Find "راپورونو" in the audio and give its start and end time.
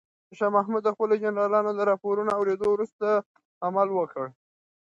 1.91-2.31